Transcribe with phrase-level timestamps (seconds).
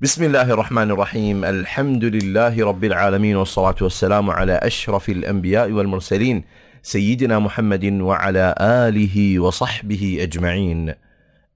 [0.00, 6.44] بسم الله الرحمن الرحيم الحمد لله رب العالمين والصلاة والسلام على أشرف الأنبياء والمرسلين
[6.82, 10.94] سيدنا محمد وعلى آله وصحبه أجمعين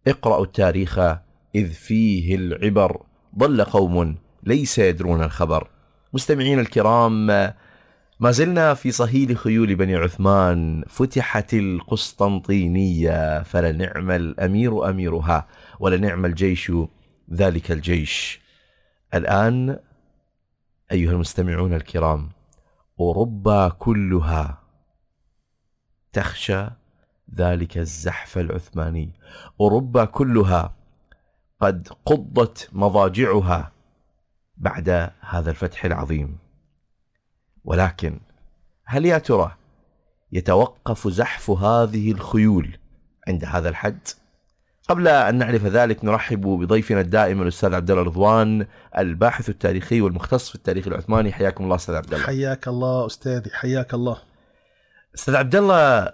[0.08, 0.98] اقرأوا التاريخ
[1.54, 3.02] إذ فيه العبر
[3.38, 5.68] ضل قوم ليس يدرون الخبر
[6.12, 7.26] مستمعين الكرام
[8.20, 15.46] ما زلنا في صهيل خيول بني عثمان فتحت القسطنطينية فلنعم الأمير أميرها
[15.80, 16.72] ولنعم الجيش
[17.32, 18.40] ذلك الجيش.
[19.14, 19.78] الآن
[20.92, 22.30] أيها المستمعون الكرام
[23.00, 24.62] أوروبا كلها
[26.12, 26.66] تخشى
[27.34, 29.12] ذلك الزحف العثماني.
[29.60, 30.74] أوروبا كلها
[31.60, 33.72] قد قضت مضاجعها
[34.56, 36.38] بعد هذا الفتح العظيم.
[37.64, 38.20] ولكن
[38.84, 39.56] هل يا ترى
[40.32, 42.78] يتوقف زحف هذه الخيول
[43.28, 44.08] عند هذا الحد؟
[44.88, 48.66] قبل أن نعرف ذلك نرحب بضيفنا الدائم الأستاذ عبد الله رضوان
[48.98, 51.32] الباحث التاريخي والمختص في التاريخ العثماني.
[51.32, 52.26] حياكم الله أستاذ عبد الله.
[52.26, 54.18] حياك الله أستاذي حياك الله.
[55.14, 56.12] أستاذ عبد الله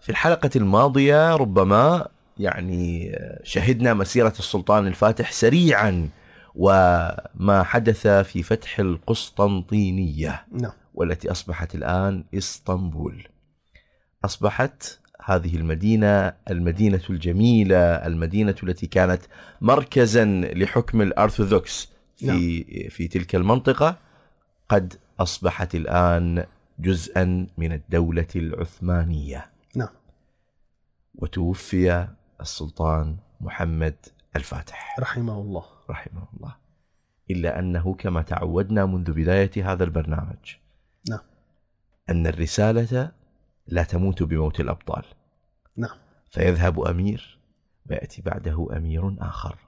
[0.00, 6.08] في الحلقة الماضية ربما يعني شهدنا مسيرة السلطان الفاتح سريعا
[6.54, 10.72] وما حدث في فتح القسطنطينية نعم.
[10.94, 13.28] والتي أصبحت الآن إسطنبول.
[14.24, 14.98] أصبحت
[15.30, 19.22] هذه المدينة المدينة الجميلة المدينة التي كانت
[19.60, 22.38] مركزا لحكم الأرثوذكس في نعم.
[22.88, 23.96] في تلك المنطقة
[24.68, 26.44] قد أصبحت الآن
[26.78, 29.50] جزءا من الدولة العثمانية.
[29.76, 29.88] نعم.
[31.14, 32.08] وتوفي
[32.40, 33.96] السلطان محمد
[34.36, 34.96] الفاتح.
[35.00, 35.64] رحمه الله.
[35.90, 36.56] رحمه الله.
[37.30, 40.56] إلا أنه كما تعودنا منذ بداية هذا البرنامج
[41.10, 41.20] نعم.
[42.10, 43.12] أن الرسالة
[43.66, 45.04] لا تموت بموت الأبطال.
[45.76, 45.96] نعم.
[46.30, 47.38] فيذهب أمير
[47.90, 49.58] ويأتي بعده أمير آخر.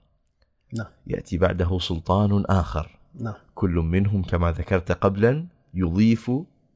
[0.74, 0.86] نعم.
[1.06, 2.98] يأتي بعده سلطان آخر.
[3.14, 3.34] نعم.
[3.54, 6.30] كل منهم كما ذكرت قبلا يضيف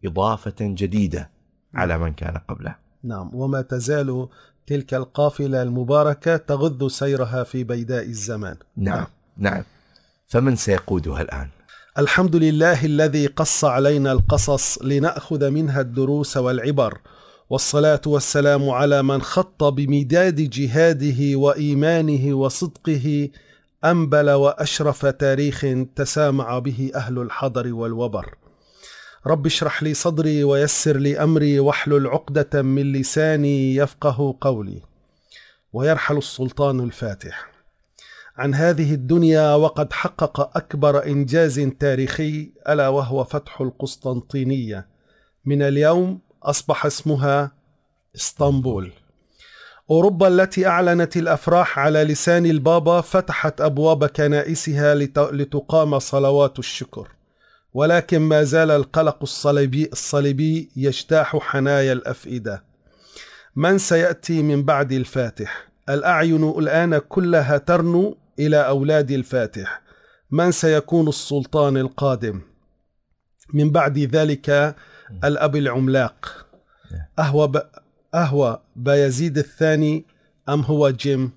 [0.05, 1.31] إضافة جديدة
[1.75, 2.77] على من كان قبله.
[3.03, 3.35] نعم.
[3.35, 4.29] وما تزال
[4.67, 8.57] تلك القافلة المباركة تغذ سيرها في بيداء الزمان.
[8.77, 9.07] نعم.
[9.37, 9.63] نعم.
[10.29, 11.49] فمن سيقودها الآن؟
[11.99, 16.99] الحمد لله الذي قص علينا القصص لنأخذ منها الدروس والعبر.
[17.51, 23.29] والصلاة والسلام على من خط بمداد جهاده وإيمانه وصدقه
[23.85, 28.35] أنبل وأشرف تاريخ تسامع به أهل الحضر والوبر.
[29.27, 34.83] رب اشرح لي صدري ويسر لي أمري واحلل عقدة من لساني يفقه قولي.
[35.73, 37.51] ويرحل السلطان الفاتح.
[38.37, 44.89] عن هذه الدنيا وقد حقق أكبر إنجاز تاريخي ألا وهو فتح القسطنطينية.
[45.45, 47.53] من اليوم أصبح اسمها
[48.17, 48.93] إسطنبول.
[49.91, 54.95] أوروبا التي أعلنت الأفراح على لسان البابا فتحت أبواب كنائسها
[55.33, 57.09] لتقام صلوات الشكر.
[57.75, 62.65] ولكن ما زال القلق الصليبي الصليبي يجتاح حنايا الأفئدة.
[63.57, 69.83] من سيأتي من بعد الفاتح؟ الأعين الآن كلها ترنو إلى أولاد الفاتح.
[70.31, 72.41] من سيكون السلطان القادم؟
[73.55, 74.77] من بعد ذلك
[75.25, 76.47] الأب العملاق.
[77.19, 77.63] أهو ب...
[78.15, 80.05] أهو بايزيد الثاني
[80.49, 81.31] أم هو جيم؟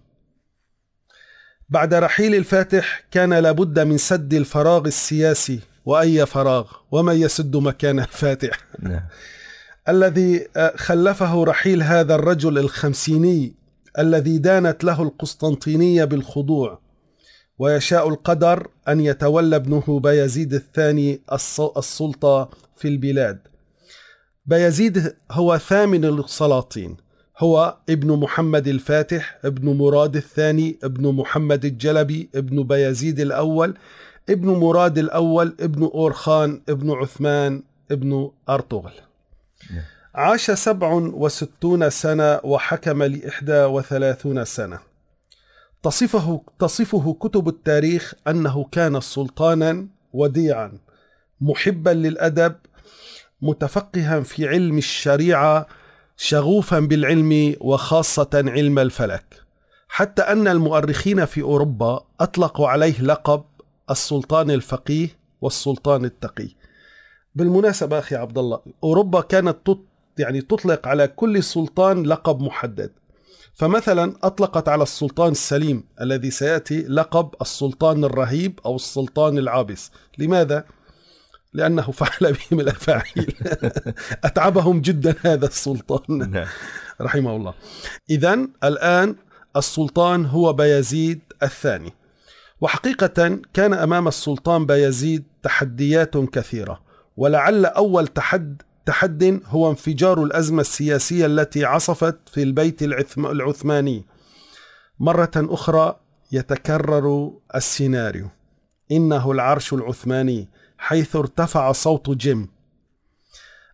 [1.69, 8.59] بعد رحيل الفاتح كان لابد من سد الفراغ السياسي وأي فراغ ومن يسد مكان الفاتح.
[9.89, 13.53] الذي خلفه رحيل هذا الرجل الخمسيني
[13.99, 16.79] الذي دانت له القسطنطينية بالخضوع
[17.59, 21.21] ويشاء القدر أن يتولى ابنه بايزيد الثاني
[21.77, 23.39] السلطة في البلاد.
[24.49, 26.97] بايزيد هو ثامن السلاطين
[27.37, 33.77] هو ابن محمد الفاتح ابن مراد الثاني ابن محمد الجلبي ابن بايزيد الأول
[34.29, 38.93] ابن مراد الأول ابن أورخان ابن عثمان ابن أرطغرل.
[40.15, 44.79] عاش سبع وستون سنة وحكم لإحدى وثلاثون سنة.
[45.83, 50.71] تصفه, تصفه كتب التاريخ أنه كان سلطانا وديعا
[51.41, 52.55] محبا للأدب
[53.41, 55.67] متفقها في علم الشريعة
[56.17, 59.43] شغوفا بالعلم وخاصة علم الفلك.
[59.89, 63.43] حتى أن المؤرخين في أوروبا أطلقوا عليه لقب
[63.89, 65.07] السلطان الفقيه
[65.41, 66.49] والسلطان التقي.
[67.35, 69.79] بالمناسبة أخي عبد الله أوروبا كانت تط
[70.17, 72.91] يعني تطلق على كل سلطان لقب محدد.
[73.53, 79.91] فمثلا أطلقت على السلطان السليم الذي سيأتي لقب السلطان الرهيب أو السلطان العابس.
[80.17, 80.65] لماذا؟
[81.53, 83.35] لأنه فعل بهم الأفاعيل.
[84.23, 86.29] أتعبهم جدا هذا السلطان.
[86.31, 86.47] نعم.
[87.01, 87.53] رحمه الله.
[88.09, 89.15] إذا الآن
[89.57, 91.93] السلطان هو بايزيد الثاني.
[92.61, 96.81] وحقيقة كان أمام السلطان بايزيد تحديات كثيرة.
[97.17, 104.05] ولعل أول تحد تحد هو انفجار الأزمة السياسية التي عصفت في البيت العثم- العثماني.
[104.99, 105.99] مرة أخرى
[106.31, 108.27] يتكرر السيناريو.
[108.91, 110.47] إنه العرش العثماني.
[110.79, 112.49] حيث ارتفع صوت جيم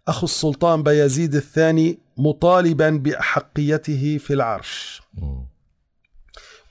[0.08, 5.02] أخو السلطان بايزيد الثاني مطالبا بأحقيته في العرش.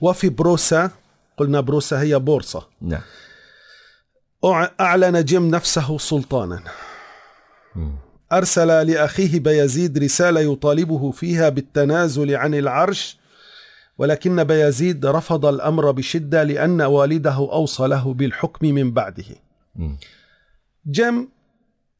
[0.01, 0.91] وفي بروسا
[1.37, 3.01] قلنا بروسا هي بورصة نعم
[4.45, 6.63] أع- أعلن جيم نفسه سلطانا.
[8.31, 13.17] أرسل لأخيه بايزيد رسالة يطالبه فيها بالتنازل عن العرش
[13.97, 19.25] ولكن بايزيد رفض الأمر بشدة لأن والده أوصى له بالحكم من بعده.
[20.91, 21.29] جيم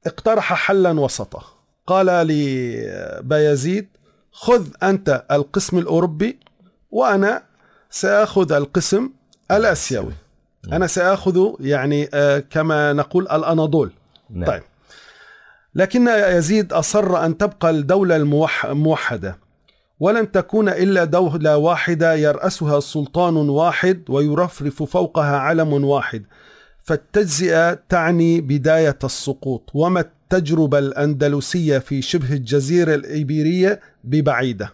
[0.07, 1.43] اقترح حلا وسطا
[1.87, 3.87] قال لبايزيد
[4.31, 6.39] خذ أنت القسم الأوروبي
[6.91, 7.43] وأنا
[7.89, 9.09] سأخذ القسم
[9.51, 10.13] الآسيوي.
[10.73, 13.91] أنا سأخذ يعني آه، كما نقول الأناضول.
[14.29, 14.45] نعم.
[14.49, 14.61] طيب.
[15.75, 19.37] لكن يزيد أصر أن تبقى الدولة الموح- الموحدة
[19.99, 26.23] ولن تكون إلا دولة واحدة يرأسها سلطان واحد ويرفرف فوقها علم واحد.
[26.85, 34.73] فالتجزئة تعني بداية السقوط وما التجربة الأندلسية في شبه الجزيرة الإيبيرية ببعيدة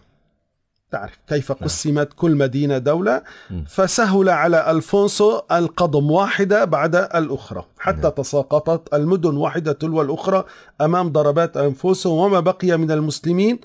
[0.90, 3.22] تعرف كيف قسمت كل مدينة دولة.
[3.66, 8.10] فسهل على ألفونسو القضم واحدة بعد الأخرى حتى نعم.
[8.10, 10.44] تساقطت المدن واحدة تلو الأخرى
[10.80, 13.58] أمام ضربات أنفسهم وما بقي من المسلمين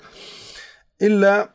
[1.02, 1.50] إلا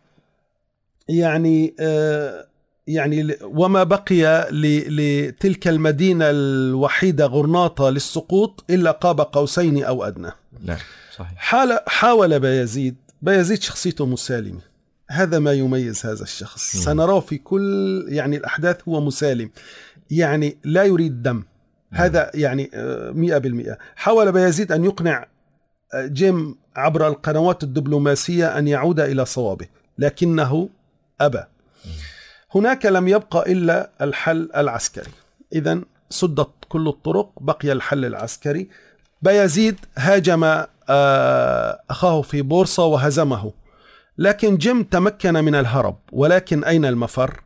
[1.10, 2.48] يعني آه
[2.88, 10.32] يعني وما بقي لتلك المدينة الوحيدة غرناطة للسقوط إلا قاب قوسين أو أدنى.
[10.64, 10.78] نعم
[11.16, 11.38] صحيح.
[11.38, 14.60] حال حاول بايزيد بايزيد شخصيته مسالمة.
[15.10, 16.76] هذا ما يميز هذا الشخص.
[16.76, 16.82] مم.
[16.82, 19.52] سنراه في كل يعني الأحداث هو مسالم.
[20.12, 21.44] يعني لا يريد دم.
[21.92, 23.78] هذا يعني آه، مئة بالمئة.
[23.96, 25.26] حاول بايزيد أن يقنع
[25.94, 29.66] آه، جيم عبر القنوات الدبلوماسية أن يعود إلى صوابه.
[29.98, 30.70] لكنه
[31.22, 31.44] أبى.
[32.56, 35.12] هناك لم يبقى إلا الحل العسكري.
[35.54, 38.70] إذا سدت كل الطرق بقي الحل العسكري.
[39.22, 40.44] بايزيد هاجم
[40.90, 43.54] آه، أخاه في بورصة وهزمه.
[44.18, 47.44] لكن جيم تمكن من الهرب ولكن أين المفر؟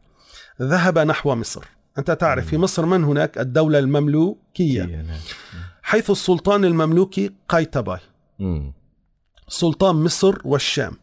[0.62, 1.64] ذهب نحو مصر.
[1.98, 4.84] أنت تعرف في مصر من هناك؟ الدولة المملوكية.
[4.84, 5.06] نعم.
[5.84, 8.00] حيث السلطان المملوكي قايتباي.
[9.48, 10.94] سلطان مصر والشام.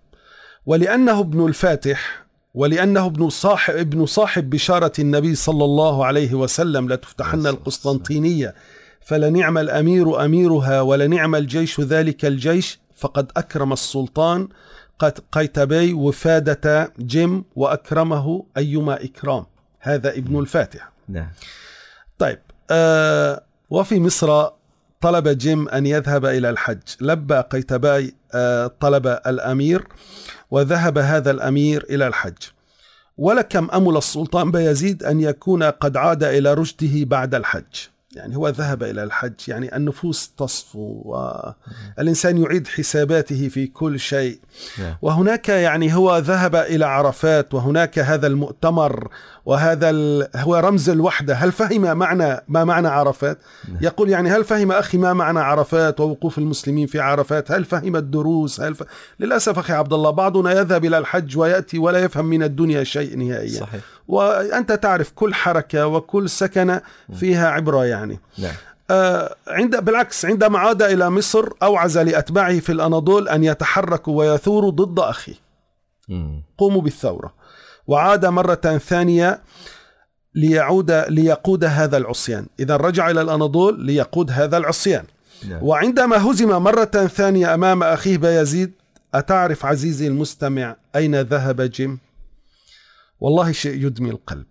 [0.66, 2.23] ولأنه ابن الفاتح
[2.54, 8.54] ولأنه ابن صاحب ابن صاحب بشارة النبي صلى الله عليه وسلم لتفتحن القسطنطينية.
[9.00, 14.48] فلنعم الأمير أميرها ولنعم الجيش ذلك الجيش فقد أكرم السلطان
[15.32, 19.44] قيتبي وفادة جيم وأكرمه أيما إكرام.
[19.80, 21.28] هذا ابن الفاتح نعم.
[22.18, 22.38] طيب
[22.70, 24.48] آه وفي مصر
[25.04, 26.78] طلب جيم أن يذهب إلى الحج.
[27.00, 29.86] لبى قيتباي آه طلب الأمير
[30.50, 32.42] وذهب هذا الأمير إلى الحج.
[33.18, 37.74] ولكم أمل السلطان بايزيد أن يكون قد عاد إلى رشده بعد الحج.
[38.16, 44.38] يعني هو ذهب إلى الحج يعني النفوس تصفو والإنسان يعيد حساباته في كل شيء.
[44.78, 44.96] نعم.
[45.02, 49.08] وهناك يعني هو ذهب إلى عرفات وهناك هذا المؤتمر
[49.46, 49.90] وهذا.
[50.36, 51.34] هو رمز الوحدة.
[51.34, 53.38] هل فهم معنى ما معنى عرفات؟
[53.68, 53.78] نعم.
[53.80, 58.60] يقول يعني هل فهم أخي ما معنى عرفات ووقوف المسلمين في عرفات؟ هل فهم الدروس؟
[58.60, 58.82] هل ف...
[59.20, 63.60] للأسف أخي عبد الله بعضنا يذهب إلى الحج ويأتي ولا يفهم من الدنيا شيء نهائيا.
[63.60, 63.93] صحيح.
[64.08, 66.80] وأنت تعرف كل حركة وكل سكنة
[67.14, 68.20] فيها عبرة يعني.
[68.38, 68.54] نعم.
[68.90, 74.98] آه، عند بالعكس عندما عاد إلى مصر أوعز لأتباعه في الأناضول أن يتحركوا ويثوروا ضد
[74.98, 75.34] أخيه.
[76.58, 77.34] قوموا بالثورة.
[77.86, 79.40] وعاد مرة ثانية
[80.34, 82.46] ليعود ليقود هذا العصيان.
[82.60, 85.04] إذا رجع إلى الأناضول ليقود هذا العصيان.
[85.48, 85.62] نعم.
[85.62, 88.72] وعندما هزم مرة ثانية أمام أخيه بايزيد
[89.14, 91.98] أتعرف عزيزي المستمع أين ذهب جيم؟
[93.20, 94.46] والله شيء يدمي القلب.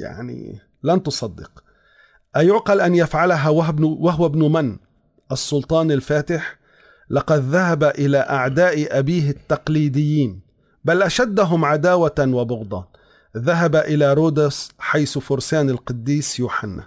[0.00, 1.64] يعني لن تصدق.
[2.36, 4.78] أيعقل أن يفعلها وهو ابن, من؟
[5.32, 6.58] السلطان الفاتح.
[7.10, 10.40] لقد ذهب إلى أعداء أبيه التقليديين
[10.84, 12.88] بل أشدهم عداوة وبغضا
[13.36, 16.86] ذهب إلى رودس حيث فرسان القديس يوحنا.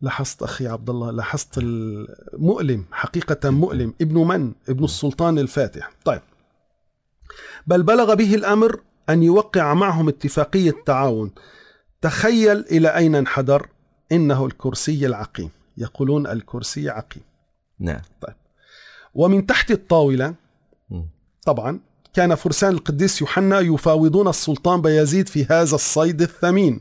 [0.00, 3.94] لاحظت أخي عبد الله لاحظت المؤلم حقيقة مؤلم.
[4.00, 5.90] ابن من؟ ابن السلطان الفاتح.
[6.04, 6.22] طيب.
[7.66, 11.30] بل بلغ به الأمر أن يوقع معهم اتفاقية تعاون
[12.00, 13.68] تخيل إلى أين انحدر.
[14.12, 15.50] إنه الكرسي العقيم.
[15.76, 17.22] يقولون الكرسي عقيم.
[17.78, 18.00] نعم.
[19.14, 20.34] ومن تحت الطاولة.
[21.46, 21.80] طبعا
[22.14, 26.80] كان فرسان القديس يوحنا يفاوضون السلطان بايزيد في هذا الصيد الثمين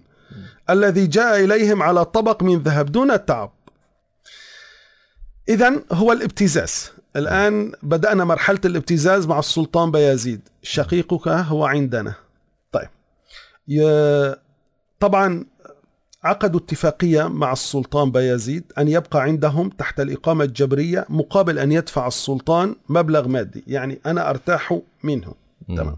[0.69, 3.51] الذي جاء إليهم على طبق من ذهب دون التعب.
[5.49, 6.91] إذا هو الابتزاز.
[7.15, 10.41] الآن بدأنا مرحلة الابتزاز مع السلطان بيازيد.
[10.61, 12.13] شقيقك هو عندنا.
[12.71, 12.89] طيب.
[14.99, 15.45] طبعا
[16.23, 22.75] عقدوا اتفاقية مع السلطان بايزيد أن يبقى عندهم تحت الإقامة الجبرية مقابل أن يدفع السلطان
[22.89, 25.33] مبلغ مادي يعني أنا أرتاح منه.
[25.67, 25.97] تمام.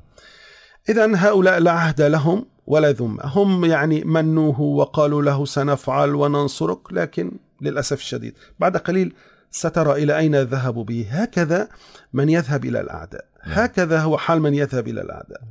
[0.89, 3.21] إذا هؤلاء لا عهد لهم ولا ذمة.
[3.23, 8.33] هم يعني منوه وقالوا له سنفعل وننصرك لكن للأسف الشديد.
[8.59, 9.13] بعد قليل
[9.51, 11.69] سترى إلى أين ذهبوا به هكذا
[12.13, 13.25] من يذهب إلى الأعداء.
[13.41, 15.41] هكذا هو حال من يذهب إلى الأعداء.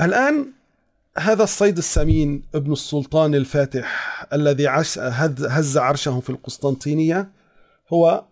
[0.00, 0.46] الآن
[1.18, 7.28] هذا الصيد السمين ابن السلطان الفاتح الذي عش هز عرشه في القسطنطينية
[7.92, 8.24] هو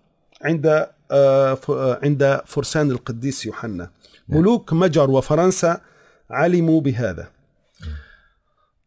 [0.43, 3.91] عند آه، آه، عند فرسان القديس يوحنا.
[4.29, 5.81] ملوك مجر وفرنسا
[6.31, 7.29] علموا بهذا.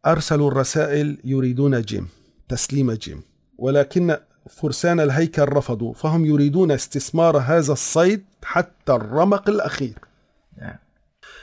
[0.06, 2.08] أرسلوا الرسائل يريدون جيم
[2.48, 3.22] تسليم جيم
[3.58, 4.16] ولكن
[4.56, 9.98] فرسان الهيكل رفضوا فهم يريدون استثمار هذا الصيد حتى الرمق الأخير.
[10.60, 10.76] نعم.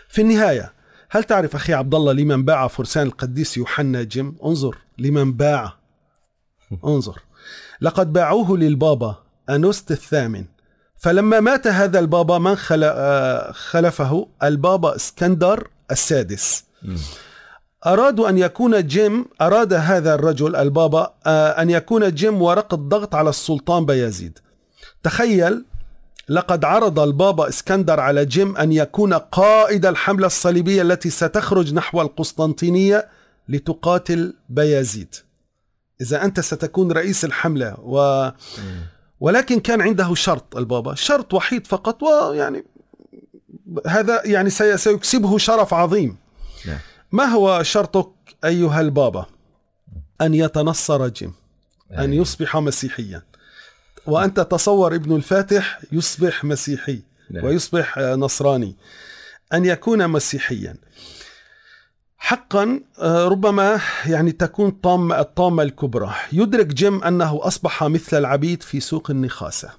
[0.10, 0.74] في النهاية
[1.10, 5.74] هل تعرف أخي عبد الله لمن باع فرسان القديس يوحنا جيم؟ انظر لمن باع.
[6.86, 7.20] انظر.
[7.82, 9.16] لقد باعوه للبابا
[9.50, 10.46] إنوسنت الثامن.
[10.98, 16.64] فلما مات هذا البابا من آه، خلفه؟ البابا إسكندر السادس.
[17.88, 23.30] أرادوا أن يكون جيم أراد هذا الرجل البابا آه، أن يكون جيم ورقة ضغط على
[23.30, 24.40] السلطان بايزيد.
[25.04, 25.66] تخيل
[26.30, 33.08] لقد عرض البابا إسكندر على جيم أن يكون قائد الحملة الصليبية التي ستخرج نحو القسطنطينية
[33.50, 35.16] لتقاتل بايزيد
[36.02, 38.30] إذا أنت ستكون رئيس الحملة و...
[39.20, 42.64] ولكن كان عنده شرط البابا شرط وحيد فقط ويعني
[43.88, 46.18] هذا يعني سي- سيكسبه شرف عظيم.
[46.66, 46.78] نعم.
[47.12, 48.10] ما هو شرطك
[48.46, 49.26] أيها البابا؟
[50.22, 51.34] أن يتنصر جيم
[51.92, 52.18] أن أي.
[52.18, 53.24] يصبح مسيحيا.
[54.08, 57.44] وأنت تصور ابن الفاتح يصبح مسيحي نعم.
[57.46, 58.76] ويصبح نصراني.
[59.54, 60.76] أن يكون مسيحيا.
[62.18, 66.14] حقا آه، ربما يعني تكون طامة الطامة الكبرى.
[66.34, 69.70] يدرك جيم أنه أصبح مثل العبيد في سوق النخاسة.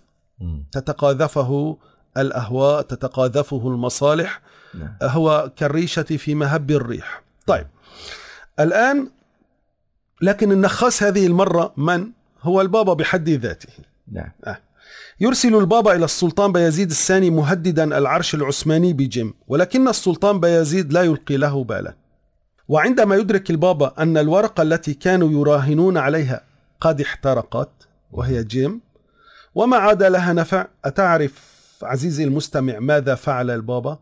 [0.73, 1.79] تتقاذفه
[2.17, 4.41] الأهواء تتقاذفه المصالح.
[4.75, 4.97] نعم.
[5.03, 7.23] هو كالريشة في مهب الريح.
[7.47, 7.67] طيب.
[8.61, 9.11] الآن
[10.23, 12.07] لكن النخاس هذه المرة من؟
[12.43, 13.69] هو البابا بحد ذاته.
[14.13, 14.31] نعم.
[15.21, 21.37] يرسل البابا إلى السلطان بيزيد الثاني مهددا العرش العثماني بجيم ولكن السلطان بيزيد لا يلقي
[21.37, 21.95] له بالا.
[22.69, 26.41] وعندما يدرك البابا أن الورقة التي كانوا يراهنون عليها
[26.81, 27.71] قد احترقت
[28.13, 28.81] وهي جيم
[29.55, 31.33] وما عاد لها نفع؟ أتعرف
[31.83, 33.99] عزيزي المستمع ماذا فعل البابا؟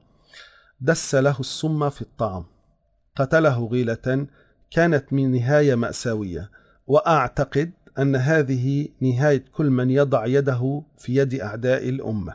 [0.80, 2.44] دس له السم في الطعام
[3.16, 4.26] قتله غيلة
[4.70, 6.50] كانت من نهاية مأساوية
[6.86, 12.34] وأعتقد أن هذه نهاية كل من يضع يده في يد أعداء الأمة.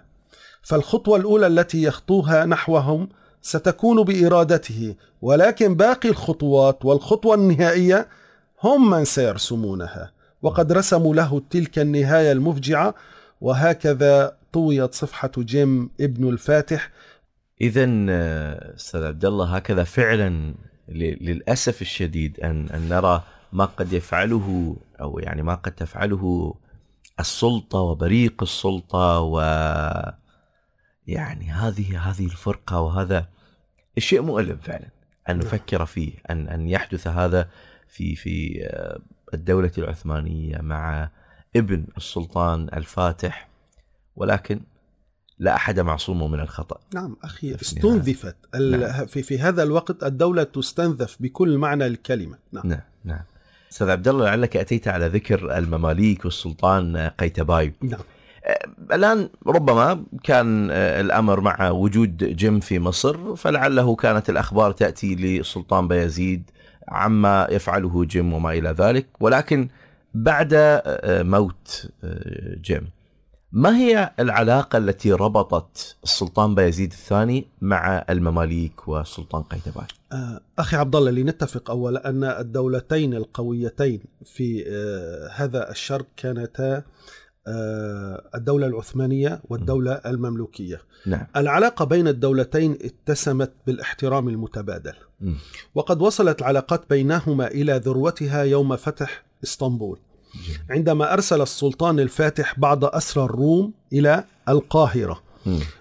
[0.62, 3.10] فالخطوة الأولى التي يخطوها نحوهم
[3.42, 8.08] ستكون بإرادته ولكن باقي الخطوات والخطوة النهائية
[8.64, 10.12] هم من سيرسمونها.
[10.42, 12.96] وقد رسموا له تلك النهاية المفجعة
[13.42, 16.92] وهكذا طويت صفحة جيم ابن الفاتح
[17.62, 20.54] اذا آه، أستاذ عبد الله هكذا فعلا
[20.90, 26.56] للأسف الشديد أن أن نرى ما قد يفعله أو يعني ما قد تفعله
[27.20, 29.40] السلطة وبريق السلطة و
[31.08, 33.28] يعني هذه هذه الفرقة وهذا
[33.98, 34.88] الشيء مؤلم فعلا
[35.30, 35.46] أن نعم.
[35.46, 37.50] نفكر فيه أن أن يحدث هذا
[37.88, 39.00] في في آه،
[39.34, 41.10] الدولة العثمانية مع
[41.56, 43.50] ابن السلطان الفاتح
[44.16, 44.62] ولكن
[45.42, 46.80] لا أحد معصوم من الخطأ.
[46.94, 47.56] نعم أخي.
[47.56, 48.36] استنذفت.
[48.56, 49.06] نعم.
[49.06, 52.38] في, في هذا الوقت الدولة تستنذف بكل معنى الكلمة.
[52.52, 52.68] نعم.
[52.68, 53.22] نعم نعم.
[53.72, 57.74] أستاذ عبد الله لعلك أتيت على ذكر المماليك والسلطان قيتباي.
[57.82, 58.00] نعم.
[58.92, 65.88] الآن ربما كان آه، الأمر مع وجود جيم في مصر فلعله كانت الأخبار تأتي للسلطان
[65.88, 66.44] بايزيد
[66.88, 69.68] عما يفعله جيم وما إلى ذلك ولكن
[70.14, 71.90] بعد آه، موت
[72.62, 72.88] جيم
[73.52, 80.96] ما هي العلاقة التي ربطت السلطان بايزيد الثاني مع المماليك والسلطان قيتباي؟ آه، أخي عبد
[80.96, 86.84] الله لنتفق أولا أن الدولتين القويتين في آه، هذا الشرق كانتا
[87.48, 95.36] آه، الدولة العثمانية والدولة المملوكية نعم العلاقة بين الدولتين اتسمت بالاحترام المتبادل مم.
[95.76, 100.00] وقد وصلت العلاقات بينهما إلى ذروتها يوم فتح إسطنبول.
[100.70, 105.22] عندما أرسل السلطان الفاتح بعض أسرى الروم إلى القاهرة.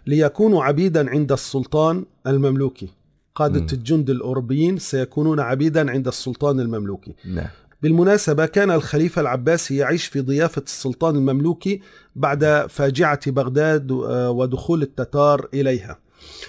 [0.07, 2.88] ليكونوا عبيدا عند السلطان المملوكي.
[3.35, 3.66] قادة.
[3.73, 7.14] الجند الأوروبيين سيكونون عبيدا عند السلطان المملوكي.
[7.25, 7.47] نعم.
[7.83, 11.80] بالمناسبة كان الخليفة العباسي يعيش في ضيافة السلطان المملوكي
[12.16, 15.99] بعد فاجعة بغداد آه، ودخول التتار إليها.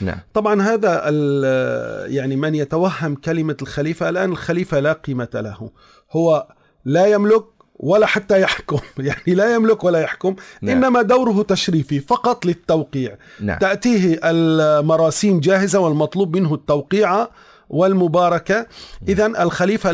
[0.01, 0.19] نعم.
[0.33, 5.69] طبعا هذا ال- يعني من يتوهم كلمة الخليفة الآن الخليفة لا قيمة له.
[6.11, 6.47] هو
[6.85, 7.45] لا يملك
[7.81, 8.79] ولا حتى يحكم.
[8.99, 10.77] يعني لا يملك ولا يحكم نعم.
[10.77, 13.15] إنما دوره تشريفي فقط للتوقيع.
[13.39, 13.59] نعم.
[13.59, 17.27] تأتيه المراسيم جاهزة والمطلوب منه التوقيع
[17.69, 18.67] والمباركة.
[19.07, 19.89] إذا الخليفة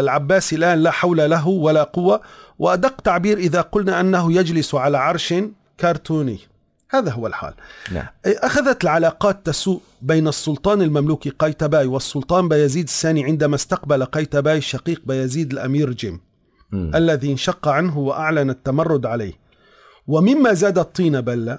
[0.00, 2.20] العباسي الآن لا حول له ولا قوة.
[2.58, 5.34] وأدق تعبير إذا قلنا أنه يجلس على عرش
[5.80, 6.38] كرتوني.
[6.90, 7.54] هذا هو الحال.
[7.92, 8.06] نعم.
[8.26, 15.52] أخذت العلاقات تسوء بين السلطان المملوكي قيتباي والسلطان بايزيد الثاني عندما استقبل قيتباي شقيق بايزيد
[15.52, 16.20] الأمير جيم.
[16.72, 16.90] مم.
[16.94, 19.32] الذي انشق عنه وأعلن التمرد عليه
[20.06, 21.58] ومما زاد الطين بلة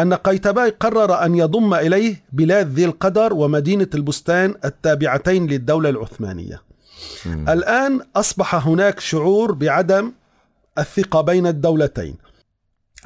[0.00, 6.62] أن قيتباي قرر أن يضم إليه بلاد ذي القدر ومدينة البستان التابعتين للدولة العثمانية
[7.26, 7.48] مم.
[7.48, 10.12] الآن أصبح هناك شعور بعدم
[10.78, 12.16] الثقة بين الدولتين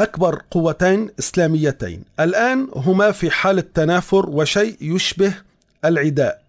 [0.01, 5.35] أكبر قوتين إسلاميتين الآن هما في حالة تنافر وشيء يشبه
[5.85, 6.42] العداء.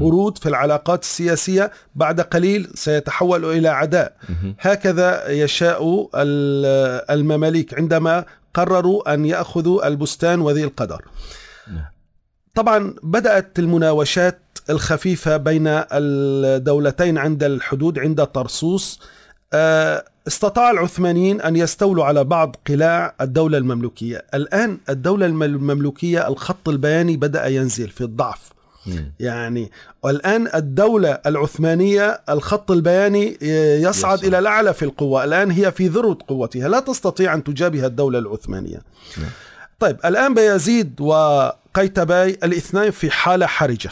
[0.00, 4.16] برود في العلاقات السياسية بعد قليل سيتحول إلى عداء.
[4.60, 11.02] هكذا يشاء ال- المماليك عندما قرروا أن يأخذوا البستان وذي القدر
[11.72, 11.84] نعم.
[12.54, 14.38] طبعا بدأت المناوشات
[14.70, 19.00] الخفيفة بين الدولتين عند الحدود عند طرسوس
[19.54, 26.68] آه، استطاع العثمانيين أن يستولوا على بعض قلاع الدولة المملوكية الآن الدولة الم- المملوكية الخط
[26.68, 28.52] البياني بدأ ينزل في الضعف.
[29.20, 29.70] يعني
[30.02, 34.24] والآن الدولة العثمانية الخط البياني يصعد يصعد.
[34.24, 38.82] إلى الأعلى في القوة الآن هي في ذروة قوتها لا تستطيع أن تجابه الدولة العثمانية
[39.16, 39.30] نعم.
[39.80, 43.90] طيب الآن بيزيد وقيتباي الاثنين في حالة حرجة.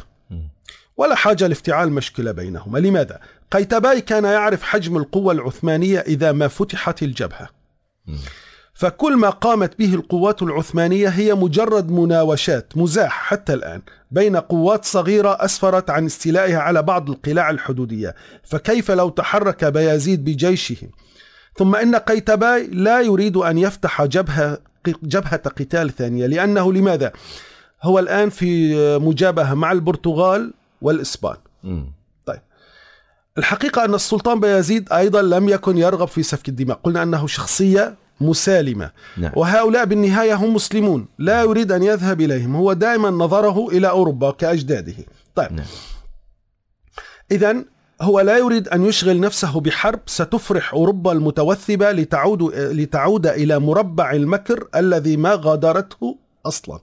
[0.97, 3.21] ولا حاجة لافتعال مشكلة بينهما لماذا؟
[3.51, 7.49] قيتباي كان يعرف حجم القوة العثمانية إذا ما فتحت الجبهة
[8.07, 8.19] مم.
[8.81, 13.83] فكل ما قامت به القوات العثمانية هي مجرد مناوشات مزاح حتى الآن.
[14.11, 18.15] بين قوات صغيرة أسفرت عن استيلائها على بعض القلاع الحدودية.
[18.45, 20.77] فكيف لو تحرك بيازيد بجيشه؟
[21.59, 26.27] ثم إن قيتباي لا يريد أن يفتح جبهة جبهة قتال ثانية.
[26.27, 27.13] لأنه لماذا؟
[27.83, 30.53] هو الآن في مجابهة مع البرتغال
[30.83, 31.37] والإسبان.
[31.65, 31.93] مم.
[33.39, 36.81] الحقيقة أن السلطان بايزيد أيضا لم يكن يرغب في سفك الدماء.
[36.85, 38.91] قلنا أنه شخصية مسالمة.
[39.17, 39.33] نعم.
[39.37, 41.07] وهؤلاء بالنهاية هم مسلمون.
[41.19, 42.57] لا يريد أن يذهب إليهم.
[42.57, 44.95] هو دائما نظره إلى أوروبا كأجداده.
[45.35, 45.53] طيب.
[45.53, 45.67] نعم.
[47.31, 47.57] إذا
[48.03, 50.01] هو لا يريد أن يشغل نفسه بحرب.
[50.07, 56.79] ستفرح أوروبا المتوثبة لتعود, لتعود إلى مربع المكر الذي ما غادرته أصلا.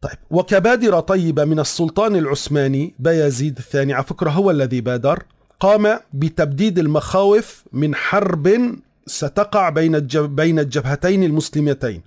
[0.00, 0.18] طيب.
[0.30, 3.92] وكبادرة طيبة من السلطان العثماني بايزيد الثاني.
[3.92, 5.22] على فكرة هو الذي بادر.
[5.60, 12.02] قام بتبديد المخاوف من حرب ستقع بين بين الجبهتين المسلمتين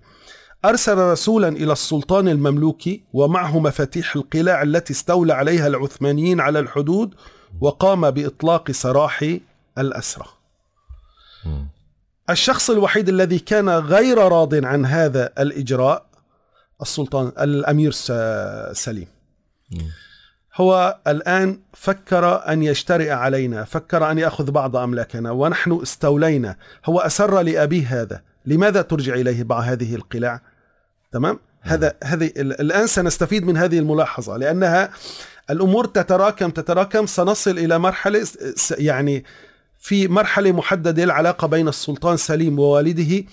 [0.65, 7.15] أرسل رسولا إلى السلطان المملوكي ومعه مفاتيح القلاع التي استولى عليها العثمانيين على الحدود
[7.61, 9.37] وقام بإطلاق سراح
[9.77, 10.25] الأسرى.
[12.29, 16.05] الشخص الوحيد الذي كان غير راض عن هذا الإجراء
[16.81, 17.91] السلطان الأمير
[18.73, 19.07] سليم.
[20.57, 26.55] هو الآن فكر أن يجترئ علينا فكر أن يأخذ بعض أملاكنا ونحن استولينا.
[26.85, 28.21] هو أسر لأبيه هذا.
[28.45, 30.41] لماذا ترجع إليه بعض هذه القلاع
[31.11, 34.89] تمام؟ هذا هذه ال- الآن سنستفيد من هذه الملاحظة لأنها
[35.49, 37.05] الأمور تتراكم تتراكم.
[37.05, 38.27] سنصل إلى مرحلة
[38.77, 39.25] يعني
[39.79, 43.23] في مرحلة محددة العلاقة بين السلطان سليم ووالده.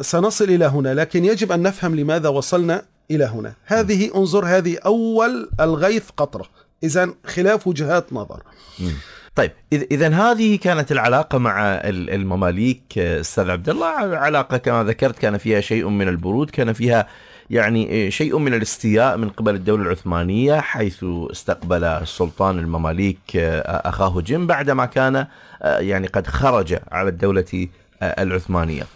[0.00, 3.54] سنصل إلى هنا لكن يجب أن نفهم لماذا وصلنا إلى هنا.
[3.66, 6.46] هذه انظر هذه أول الغيث قطرة.
[6.82, 8.42] إذا خلاف وجهات نظر.
[8.80, 8.92] مم.
[9.34, 13.86] طيب اذا هذه كانت العلاقة مع ال- المماليك آه، أستاذ عبد الله.
[14.16, 17.08] علاقة كما ذكرت كان فيها شيء من البرود كان فيها
[17.50, 24.20] يعني آه، شيء من الاستياء من قبل الدولة العثمانية حيث استقبل السلطان المماليك آه، أخاه
[24.20, 25.26] جيم بعدما كان
[25.62, 27.68] يعني قد خرج على الدولة
[28.02, 28.86] العثمانية.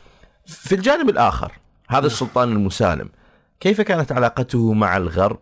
[0.47, 1.53] في الجانب الآخر
[1.88, 3.09] هذا السلطان المسالم
[3.61, 5.38] كيف كانت علاقته مع الغرب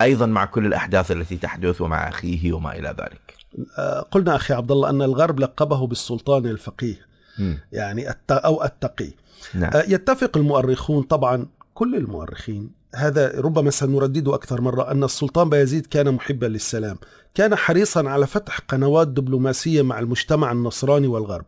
[0.00, 3.34] أيضا مع كل الأحداث التي تحدث ومع أخيه وما إلى ذلك.
[3.78, 7.06] آه، قلنا أخي عبد الله أن الغرب لقبه بالسلطان الفقيه
[7.38, 7.58] مم.
[7.72, 9.10] يعني الت- أو التقي
[9.54, 15.86] نعم آه، يتفق المؤرخون طبعا كل المؤرخين هذا ربما سنردده أكثر مرة أن السلطان بايزيد
[15.86, 16.98] كان محبا للسلام
[17.34, 21.44] كان حريصا على فتح قنوات دبلوماسية مع المجتمع النصراني والغرب.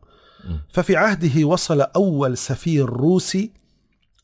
[0.73, 3.53] ففي عهده وصل أول سفير روسي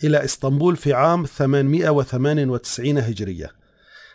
[0.04, 3.50] إلى إسطنبول في عام 898 هجرية.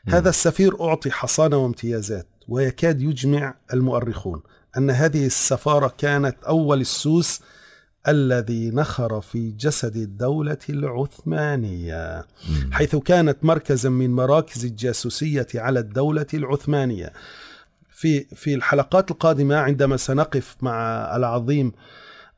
[0.08, 4.42] هذا السفير أعطي حصانة وامتيازات ويكاد يجمع المؤرخون
[4.78, 7.42] أن هذه السفارة كانت أول السوس
[8.08, 12.26] الذي نخر في جسد الدولة العثمانية.
[12.72, 17.14] حيث كانت مركزا من مراكز الجاسوسية على الدولة العثمانية.
[17.90, 20.76] في في الحلقات القادمة عندما سنقف مع
[21.16, 21.72] العظيم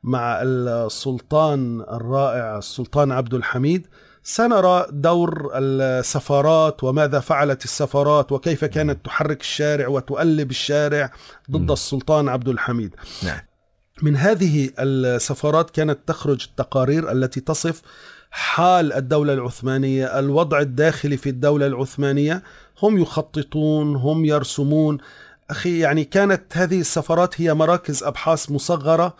[0.04, 3.86] مع السلطان الرائع السلطان عبد الحميد
[4.22, 11.10] سنرى دور السفارات وماذا فعلت السفارات وكيف كانت تحرك الشارع وتؤلب الشارع
[11.50, 11.72] ضد مم.
[11.72, 12.94] السلطان عبد الحميد.
[13.22, 13.40] نعم.
[14.02, 17.82] من هذه السفارات كانت تخرج التقارير التي تصف
[18.30, 22.42] حال الدولة العثمانية الوضع الداخلي في الدولة العثمانية.
[22.82, 24.98] هم يخططون هم يرسمون.
[25.50, 29.16] أخي يعني كانت هذه السفارات هي مراكز أبحاث مصغرة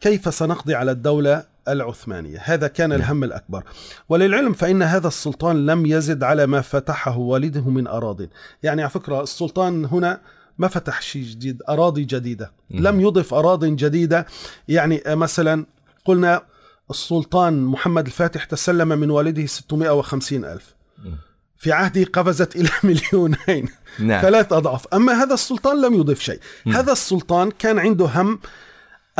[0.00, 2.98] كيف سنقضي على الدولة العثمانية؟ هذا كان نعم.
[2.98, 3.64] الهم الأكبر.
[4.08, 8.20] وللعلم فإن هذا السلطان لم يزد على ما فتحه والده من أراضٍ
[8.62, 10.20] يعني على فكرة السلطان هنا
[10.58, 12.52] ما فتح شيء جديد أراضي جديدة.
[12.70, 12.88] مم.
[12.88, 14.26] لم يضف أراضي جديدة.
[14.68, 15.66] يعني آه، مثلا
[16.04, 16.42] قلنا
[16.90, 20.74] السلطان محمد الفاتح تسلم من والده 650 ألف.
[21.04, 21.16] مم.
[21.58, 23.68] في عهده قفزت إلى مليونين.
[23.98, 24.22] نعم.
[24.22, 24.86] ثلاث أضعاف.
[24.94, 26.40] أما هذا السلطان لم يضف شيء.
[26.66, 28.38] هذا السلطان كان عنده هم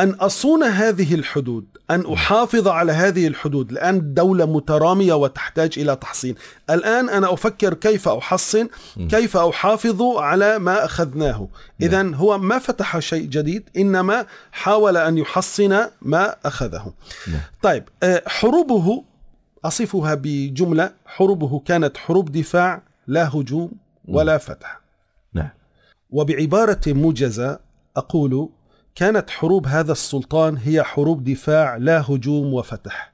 [0.00, 6.34] أن أصون هذه الحدود أن أحافظ على هذه الحدود لأن الدولة مترامية وتحتاج إلى تحصين.
[6.70, 8.68] الآن أنا أفكر كيف أحصن.
[9.08, 11.48] كيف أحافظ على ما أخذناه.
[11.80, 16.92] إذا هو ما فتح شيء جديد إنما حاول أن يحصن ما أخذه.
[17.28, 17.40] نعم.
[17.62, 19.04] طيب آه، حروبه
[19.64, 23.72] أصفها بجملة حروبه كانت حروب دفاع لا هجوم
[24.08, 24.80] ولا فتح.
[25.34, 25.50] نعم.
[26.10, 27.58] وبعبارة موجزة
[27.96, 28.48] أقول
[28.94, 33.12] كانت حروب هذا السلطان هي حروب دفاع لا هجوم وفتح.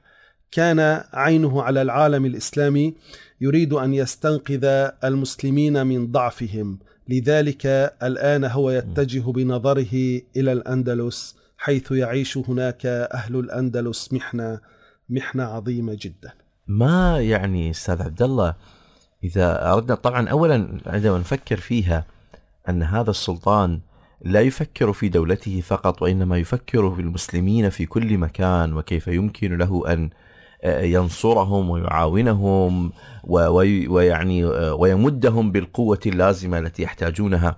[0.51, 2.95] كان عينه على العالم الإسلامي
[3.41, 4.65] يريد أن يستنقذ
[5.03, 6.79] المسلمين من ضعفهم.
[7.09, 7.65] لذلك
[8.03, 14.59] الآن هو يتجه بنظره إلى الأندلس حيث يعيش هناك أهل الأندلس محنة
[15.09, 16.31] محنة عظيمة جدا.
[16.67, 18.55] ما يعني أستاذ عبد الله
[19.23, 22.05] إذا أردنا طبعا اولا عندما نفكر فيها
[22.69, 23.79] أن هذا السلطان
[24.21, 29.93] لا يفكر في دولته فقط وإنما يفكر في المسلمين في كل مكان وكيف يمكن له
[29.93, 30.09] أن
[30.63, 32.91] آه، ينصرهم ويعاونهم
[33.23, 37.57] ويعني آه، ويمدهم بالقوة اللازمة التي يحتاجونها.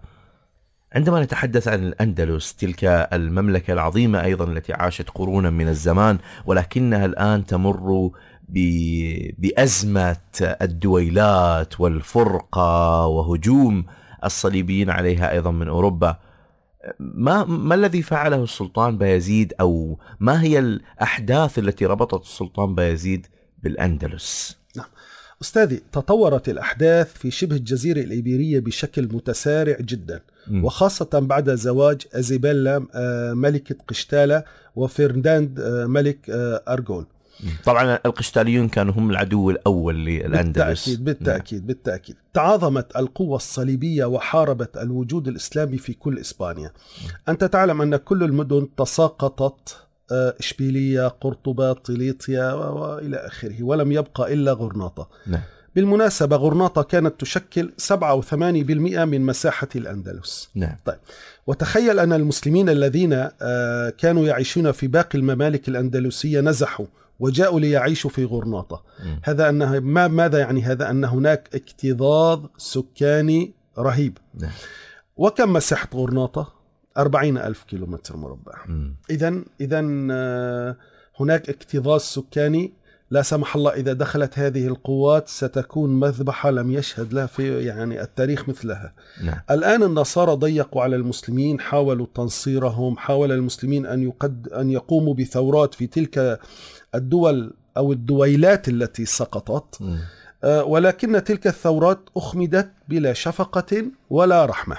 [0.95, 7.45] عندما نتحدث عن الأندلس تلك المملكة العظيمة أيضا التي عاشت قرونا من الزمان ولكنها الآن
[7.45, 8.11] تمر
[9.37, 13.85] بأزمة الدويلات والفرقة وهجوم
[14.23, 16.28] الصليبيين عليها أيضا من أوروبا.
[16.99, 23.27] ما ما الذي فعله السلطان بايزيد أو ما هي الأحداث التي ربطت السلطان بايزيد
[23.63, 24.59] بالأندلس؟
[25.41, 30.65] أستاذي تطورت الأحداث في شبه الجزيرة الإيبيرية بشكل متسارع جدا مم.
[30.65, 34.43] وخاصة بعد زواج أزيبيلا آه، ملكة قشتالة
[34.75, 37.05] وفرناند آه، ملك آه، أرغون
[37.65, 40.89] طبعا القشتاليون كانوا هم العدو الأول للأندلس.
[40.89, 42.15] بالتأكيد بالتأكيد بالتأكيد.
[42.33, 46.71] تعاظمت القوة الصليبية وحاربت الوجود الإسلامي في كل إسبانيا.
[47.29, 49.77] أنت تعلم أن كل المدن تساقطت
[50.11, 55.09] آه، إشبيلية قرطبة طليطيا و- وإلى آخره ولم يبقى إلا غرناطة.
[55.27, 55.41] نعم.
[55.75, 60.49] بالمناسبة غرناطة كانت تشكل 7 أو 8% من مساحة الأندلس.
[60.55, 60.75] نعم.
[61.47, 66.85] وتخيل أن المسلمين الذين آه، كانوا يعيشون في باقي الممالك الأندلسية نزحوا
[67.19, 68.83] وجاءوا ليعيشوا في غرناطة.
[69.23, 74.17] هذا أنه ما ماذا يعني هذا أن هناك اكتظاظ سكاني رهيب.
[75.17, 76.53] وكم مساحة غرناطة؟
[76.97, 78.53] أربعين ألف كيلومتر مربع.
[79.09, 80.75] إذا إذا آه،
[81.19, 82.73] هناك اكتظاظ سكاني
[83.11, 88.49] لا سمح الله إذا دخلت هذه القوات ستكون مذبحة لم يشهد لها في يعني التاريخ
[88.49, 88.93] مثلها.
[89.23, 89.39] نعم.
[89.51, 95.87] الآن النصارى ضيقوا على المسلمين حاولوا تنصيرهم حاول المسلمين أن يقد أن يقوموا بثورات في
[95.87, 96.39] تلك
[96.95, 99.81] الدول أو الدويلات التي سقطت.
[99.81, 99.99] مم.
[100.43, 104.77] آه، ولكن تلك الثورات أخمدت بلا شفقة ولا رحمة.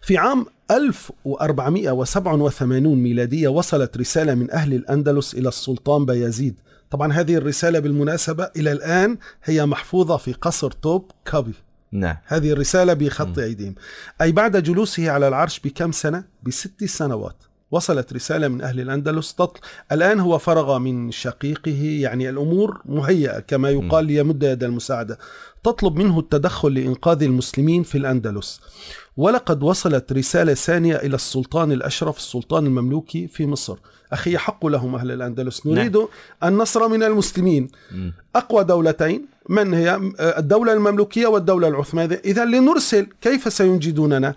[0.00, 7.78] في عام 1487 ميلادية وصلت رسالة من أهل الأندلس إلى السلطان بايزيد طبعا هذه الرسالة
[7.78, 11.54] بالمناسبة إلى الآن هي محفوظة في قصر توب كابي
[11.92, 12.16] نعم.
[12.24, 13.74] هذه الرسالة بخط أيديهم.
[14.20, 17.36] أي بعد جلوسه على العرش بكم سنة؟ بست سنوات.
[17.70, 19.34] وصلت رسالة من أهل الأندلس.
[19.34, 19.60] تطل...
[19.92, 21.98] الآن هو فرغ من شقيقه.
[22.00, 25.18] يعني الأمور مهيئة كما يقال ليمد يد المساعدة.
[25.64, 28.60] تطلب منه التدخل لإنقاذ المسلمين في الأندلس.
[29.18, 33.76] ولقد وصلت رسالة ثانية إلى السلطان الأشرف السلطان المملوكي في مصر.
[34.12, 35.66] أخي يحق لهم أهل الأندلس.
[35.66, 36.08] نريد نعم.
[36.44, 37.68] النصر من المسلمين.
[37.92, 38.10] م.
[38.36, 42.22] أقوى دولتين من هي؟ الدولة المملوكية والدولة العثمانية.
[42.24, 44.34] إذا لنرسل كيف سينجدوننا.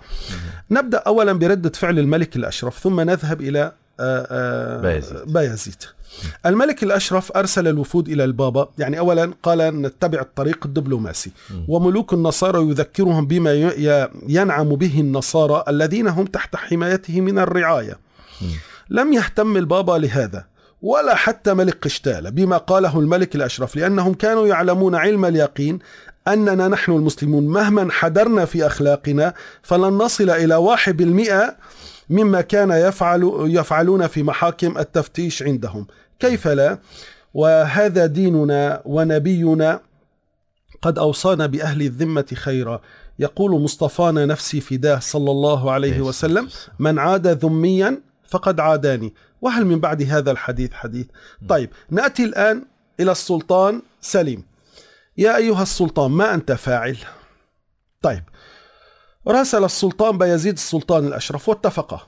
[0.71, 5.83] نبدأ أولا بردة فعل الملك الأشرف ثم نذهب إلى آه، آه، بايزيد, بايزيد.
[6.45, 11.31] الملك الأشرف أرسل الوفود إلى البابا يعني أولا قال نتبع الطريق الدبلوماسي.
[11.67, 13.53] وملوك النصارى يذكرهم بما
[14.27, 17.99] ينعم به النصارى الذين هم تحت حمايته من الرعاية.
[18.89, 20.45] لم يهتم البابا لهذا
[20.81, 25.79] ولا حتى ملك قشتالة بما قاله الملك الأشرف لأنهم كانوا يعلمون علم اليقين
[26.27, 27.47] أننا نحن المسلمون.
[27.47, 31.55] مهما حدرنا في أخلاقنا فلن نصل إلى واحد بالمئة
[32.09, 35.87] مما كان يفعل يفعلون في محاكم التفتيش عندهم.
[36.19, 36.79] كيف لا؟
[37.33, 39.81] وهذا ديننا ونبينا
[40.81, 42.81] قد أوصانا بأهل الذمة خيرا.
[43.19, 49.13] يقول مصطفانا نفسي فداه صلى الله عليه وسلم من عاد ذميا فقد عاداني.
[49.41, 51.05] وهل من بعد هذا الحديث؟ حديث.
[51.49, 52.65] طيب نأتي الآن
[52.99, 54.43] إلى السلطان سليم.
[55.17, 56.97] يا أيها السلطان ما أنت فاعل؟
[58.01, 58.23] طيب
[59.27, 62.01] راسل السلطان بيزيد السلطان الأشرف واتفقا.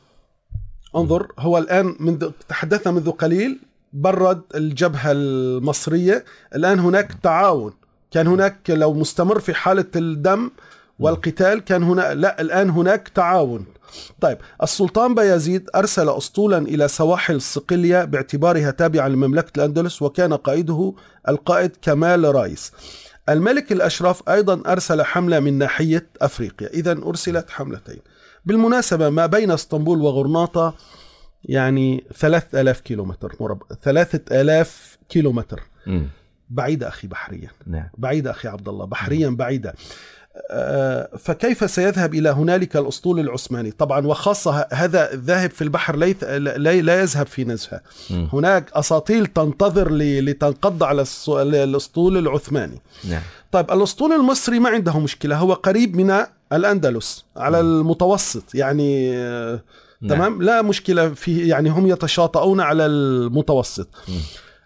[0.95, 3.60] انظر هو الآن منذ تحدثنا منذ قليل
[3.93, 6.26] برد الجبهة المصرية.
[6.56, 7.73] الآن هناك تعاون.
[8.12, 10.52] كان هناك لو مستمر في حالة الدم
[10.99, 13.65] والقتال كان هنا لا الآن هناك تعاون.
[14.21, 20.93] طيب السلطان بايزيد أرسل أسطولا إلى سواحل صقلية باعتبارها تابعة لمملكة الأندلس وكان قائده
[21.30, 22.71] القائد كمال رايس.
[23.30, 26.68] الملك الأشرف أيضا أرسل حملة من ناحية أفريقيا.
[26.68, 28.00] إذا أرسلت حملتين.
[28.46, 30.76] بالمناسبة ما بين إسطنبول وغرناطة
[31.44, 35.64] يعني ثلاث آلاف كيلومتر مربع ثلاثة آلاف كيلومتر.
[36.50, 37.50] بعيدة أخي بحريا.
[37.68, 37.90] نعم.
[37.98, 39.76] بعيدة أخي عبد الله بحريا بعيدة.
[41.19, 47.28] فكيف سيذهب إلى هنالك الأسطول العثماني؟ طبعا وخاصة هذا الذاهب في البحر ليث لا, يذهب
[47.28, 47.82] في نزهة.
[48.10, 51.06] هناك أساطيل تنتظر لتنقض على
[51.63, 52.82] الاسطول العثماني.
[53.10, 53.22] نعم.
[53.52, 59.62] طيب الأسطول المصري ما عنده مشكلة هو قريب من الأندلس على المتوسط يعني آه،
[60.02, 60.12] نعم.
[60.12, 63.88] تمام؟ لا مشكلة فيه يعني هم يتشاطؤون على المتوسط.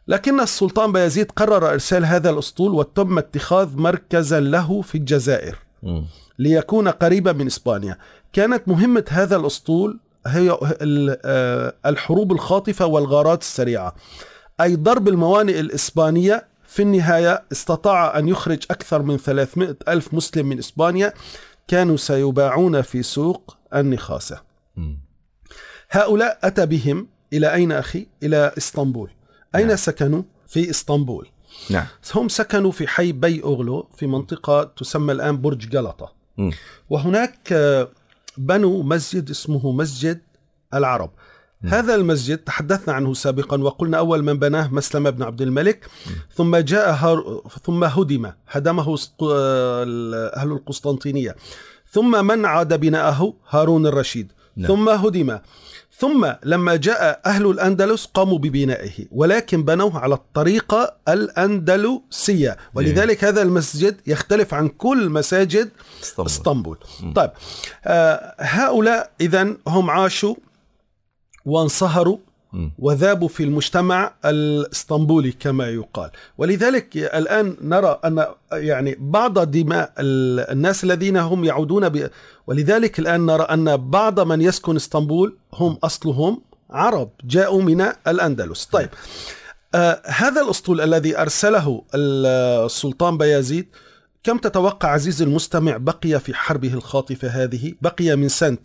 [0.08, 5.58] لكن السلطان بايزيد قرر إرسال هذا الأسطول وتم اتخاذ مركزا له في الجزائر
[6.40, 7.98] ليكون قريبا من إسبانيا.
[8.34, 10.58] كانت مهمة هذا الأسطول هي
[11.26, 13.96] آه، الحروب الخاطفة والغارات السريعة.
[14.62, 20.58] أي ضرب الموانئ الإسبانية في النهاية استطاع أن يخرج أكثر من 300 ألف مسلم من
[20.58, 21.14] إسبانيا.
[21.68, 24.42] كانوا سيباعون في سوق النخاسة.
[25.92, 29.10] هؤلاء أتى بهم إلى أين أخي؟ إلى إسطنبول.
[29.56, 29.76] أين نعم.
[29.76, 31.28] سكنوا؟ في إسطنبول
[31.70, 36.52] نعم هم سكنوا في حي بي أغلو في منطقة تسمى الآن برج جلطة م.
[36.90, 37.90] وهناك آه،
[38.38, 40.22] بنوا مسجد اسمه مسجد
[40.74, 41.12] العرب
[41.62, 41.68] م.
[41.68, 46.10] هذا المسجد تحدثنا عنه سابقا وقلنا أول من بناه مسلم بن عبد الملك م.
[46.36, 47.42] ثم جاء هار...
[47.64, 49.84] ثم هدم هدمه آه،
[50.36, 51.36] أهل القسطنطينية
[51.92, 54.68] ثم من عاد بناءه هارون الرشيد نعم.
[54.68, 55.40] ثم هدم.
[56.00, 62.58] ثم لما جاء أهل الأندلس قاموا ببنائه ولكن بنوه على الطريقة الأندلسية.
[62.74, 65.70] ولذلك هذا المسجد يختلف عن كل مساجد
[66.02, 66.78] إسطنبول, إسطنبول.
[67.16, 67.32] طيب
[67.86, 70.36] آه هؤلاء إذا هم عاشوا
[71.46, 72.18] وانصهروا
[72.80, 76.10] وذابوا في المجتمع الاسطنبولي كما يقال.
[76.38, 82.10] ولذلك الآن نرى أن يعني بعض دماء الناس الذين هم يعودون ب...
[82.48, 88.66] ولذلك الآن نرى أن بعض من يسكن اسطنبول هم أصلهم عرب جاءوا من الأندلس.
[88.66, 88.90] طيب
[89.76, 93.68] آه هذا الأسطول الذي أرسله السلطان بايزيد
[94.24, 98.58] كم تتوقع عزيزي المستمع بقي في حربه الخاطفة هذه؟ بقي من سنة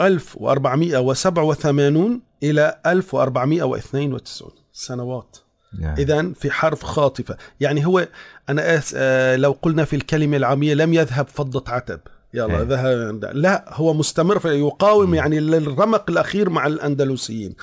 [0.00, 5.36] 1487 إلى 1492 سنوات.
[5.78, 5.94] نعم.
[5.98, 7.36] إذا في حرب خاطفة.
[7.60, 8.08] يعني هو
[8.48, 8.94] أنا أس...
[8.96, 12.00] آه لو قلنا في الكلمة العامية لم يذهب فضة عتب.
[12.34, 12.62] يلا إيه.
[12.62, 13.24] ذهب.
[13.24, 15.14] لا هو مستمر في يقاوم م.
[15.14, 17.54] يعني الرمق الأخير مع الأندلسيين.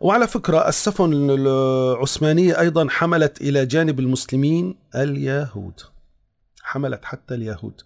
[0.00, 5.80] وعلى فكرة السفن العثمانية أيضا حملت إلى جانب المسلمين اليهود.
[6.62, 7.80] حملت حتى اليهود.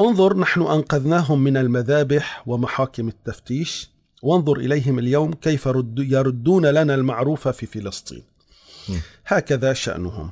[0.00, 3.91] انظر نحن أنقذناهم من المذابح ومحاكم التفتيش.
[4.22, 8.22] وانظر إليهم اليوم كيف يردون لنا المعروف في فلسطين.
[9.26, 10.30] هكذا شأنهم.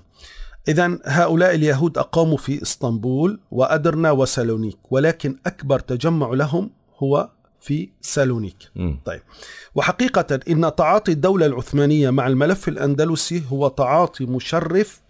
[0.68, 8.70] إذا هؤلاء اليهود أقاموا في إسطنبول وأدرنا وسالونيك ولكن أكبر تجمع لهم هو في سالونيك.
[9.04, 9.20] طيب.
[9.74, 15.00] وحقيقة إن تعاطي الدولة العثمانية مع الملف الأندلسي هو تعاطي مشرف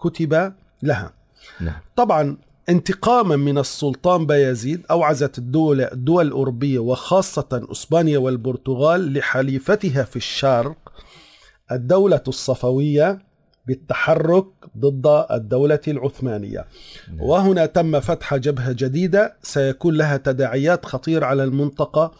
[0.00, 1.12] كتب لها.
[1.60, 1.80] نعم.
[1.96, 2.36] طبعا
[2.70, 10.92] انتقاما من السلطان بايزيد أوعزت الدول, الدول الأوروبية وخاصة أسبانيا والبرتغال لحليفتها في الشرق
[11.72, 13.18] الدولة الصفوية
[13.66, 14.46] بالتحرك
[14.78, 16.64] ضد الدولة العثمانية
[17.08, 17.20] نعم.
[17.20, 22.12] وهنا تم فتح جبهة جديدة سيكون لها تداعيات خطيرة على المنطقة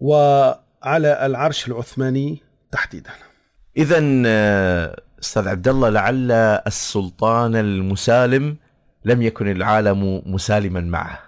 [0.00, 3.10] وعلى العرش العثماني تحديدا
[3.76, 6.32] اذا آه، أستاذ عبد الله لعل
[6.66, 8.56] السلطان المسالم
[9.04, 11.18] لم يكن العالم مسالما معه.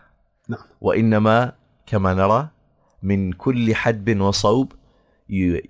[0.49, 0.61] نعم.
[0.81, 1.53] وإنما
[1.87, 2.49] كما نرى
[3.03, 4.73] من كل حدب وصوب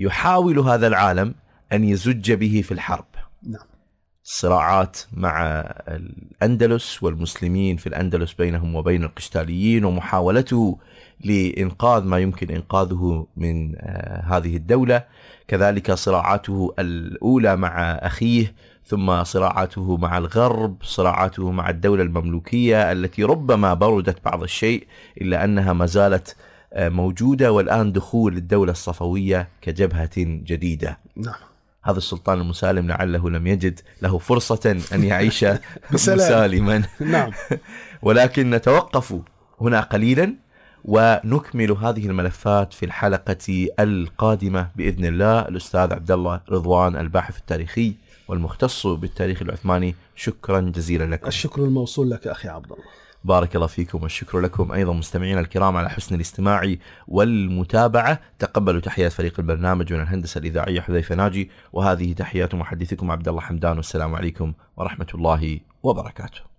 [0.00, 1.34] يحاول هذا العالم
[1.72, 3.06] أن يزج به في الحرب.
[3.42, 3.66] نعم.
[4.26, 5.42] صراعات مع
[5.88, 10.78] الأندلس والمسلمين في الأندلس بينهم وبين القشتاليين ومحاولته
[11.24, 15.04] لإنقاذ ما يمكن إنقاذه من آه، هذه الدولة.
[15.48, 18.54] كذلك صراعاته الأولى مع أخيه
[18.86, 24.86] ثم صراعاته مع الغرب صراعاته مع الدولة المملوكية التي ربما بردت بعض الشيء
[25.20, 26.36] إلا أنها ما زالت
[26.74, 30.98] آه، موجودة والآن دخول الدولة الصفوية كجبهة جديدة.
[31.16, 31.34] نعم.
[31.82, 35.44] هذا السلطان المسالم لعله لم يجد له فرصة أن يعيش.
[35.92, 36.82] مسالما.
[37.00, 37.30] نعم.
[38.02, 39.14] ولكن نتوقف
[39.60, 40.34] هنا قليلا
[40.84, 45.40] ونكمل هذه الملفات في الحلقة القادمة بإذن الله.
[45.40, 47.94] الأستاذ عبد الله رضوان الباحث التاريخي.
[48.28, 51.26] والمختص بالتاريخ العثماني شكرا جزيلا لكم.
[51.26, 52.84] الشكر الموصول لك أخي عبد الله.
[53.24, 54.72] بارك الله فيكم والشكر لكم.
[54.72, 56.74] أيضا مستمعينا الكرام على حسن الاستماع
[57.08, 58.20] والمتابعة.
[58.38, 61.50] تقبلوا تحيات فريق البرنامج من الهندسة الإذاعية حذيفة ناجي.
[61.72, 63.76] وهذه تحيات محدثكم عبد الله حمدان.
[63.76, 66.53] والسلام عليكم ورحمة الله وبركاته.